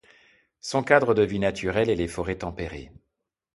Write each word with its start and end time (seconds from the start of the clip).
Son 0.61 0.81
cadre 0.81 1.13
de 1.13 1.21
vie 1.21 1.37
naturel 1.37 1.87
est 1.91 1.95
les 1.95 2.07
forêts 2.07 2.39
tempérées. 2.39 2.91